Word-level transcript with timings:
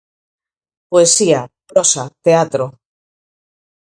Poesía, 0.91 1.41
prosa, 1.69 2.03
teatro. 2.25 2.65